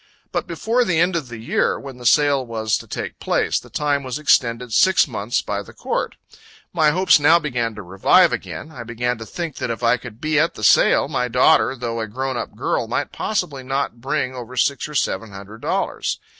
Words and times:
But 0.31 0.47
before 0.47 0.83
the 0.83 0.99
end 0.99 1.15
of 1.15 1.27
the 1.27 1.37
year, 1.37 1.79
when 1.79 1.97
the 1.99 2.07
sale 2.07 2.43
was 2.43 2.75
to 2.79 2.87
take 2.87 3.19
place, 3.19 3.59
the 3.59 3.69
time 3.69 4.01
was 4.01 4.17
extended 4.17 4.73
six 4.73 5.07
months 5.07 5.43
by 5.43 5.61
the 5.61 5.73
Court. 5.75 6.15
My 6.73 6.89
hopes 6.89 7.19
now 7.19 7.37
began 7.37 7.75
to 7.75 7.83
revive 7.83 8.33
again; 8.33 8.71
I 8.71 8.81
began 8.83 9.19
to 9.19 9.27
think 9.27 9.57
that 9.57 9.69
if 9.69 9.83
I 9.83 9.97
could 9.97 10.19
be 10.19 10.39
at 10.39 10.55
the 10.55 10.63
sale, 10.63 11.07
my 11.07 11.27
daughter, 11.27 11.75
though 11.75 11.99
a 11.99 12.07
grown 12.07 12.35
up 12.35 12.55
girl 12.55 12.87
might 12.87 13.11
possibly 13.11 13.61
not 13.61 14.01
bring 14.01 14.33
over 14.33 14.57
six 14.57 14.89
or 14.89 14.95
seven 14.95 15.33
hundred 15.33 15.61
dollars. 15.61 16.17